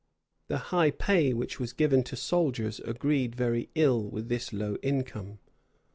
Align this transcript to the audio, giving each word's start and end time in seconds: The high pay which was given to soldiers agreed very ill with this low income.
The 0.47 0.57
high 0.73 0.89
pay 0.89 1.31
which 1.31 1.59
was 1.59 1.73
given 1.73 2.01
to 2.05 2.15
soldiers 2.15 2.79
agreed 2.79 3.35
very 3.35 3.69
ill 3.75 4.03
with 4.09 4.29
this 4.29 4.51
low 4.51 4.77
income. 4.81 5.37